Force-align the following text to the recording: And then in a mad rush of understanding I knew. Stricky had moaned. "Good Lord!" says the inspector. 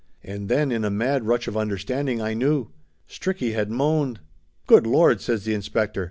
And 0.23 0.49
then 0.49 0.71
in 0.71 0.83
a 0.83 0.89
mad 0.89 1.27
rush 1.27 1.47
of 1.47 1.55
understanding 1.55 2.23
I 2.23 2.33
knew. 2.33 2.69
Stricky 3.07 3.53
had 3.53 3.69
moaned. 3.69 4.19
"Good 4.65 4.87
Lord!" 4.87 5.21
says 5.21 5.45
the 5.45 5.53
inspector. 5.53 5.99